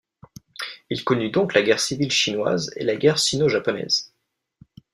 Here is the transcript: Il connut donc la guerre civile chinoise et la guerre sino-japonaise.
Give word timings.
Il 0.89 1.03
connut 1.03 1.29
donc 1.29 1.53
la 1.53 1.61
guerre 1.61 1.79
civile 1.79 2.11
chinoise 2.11 2.71
et 2.75 2.83
la 2.83 2.95
guerre 2.95 3.19
sino-japonaise. 3.19 4.11